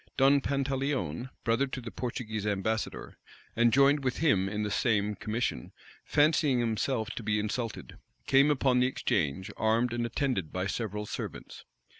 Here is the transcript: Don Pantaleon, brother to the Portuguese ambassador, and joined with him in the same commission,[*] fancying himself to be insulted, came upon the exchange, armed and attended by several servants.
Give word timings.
Don 0.17 0.41
Pantaleon, 0.41 1.29
brother 1.43 1.67
to 1.67 1.79
the 1.79 1.91
Portuguese 1.91 2.47
ambassador, 2.47 3.19
and 3.55 3.71
joined 3.71 4.03
with 4.03 4.17
him 4.17 4.49
in 4.49 4.63
the 4.63 4.71
same 4.71 5.13
commission,[*] 5.13 5.73
fancying 6.03 6.59
himself 6.59 7.11
to 7.11 7.21
be 7.21 7.37
insulted, 7.37 7.99
came 8.25 8.49
upon 8.49 8.79
the 8.79 8.87
exchange, 8.87 9.51
armed 9.57 9.93
and 9.93 10.03
attended 10.07 10.51
by 10.51 10.65
several 10.65 11.05
servants. 11.05 11.65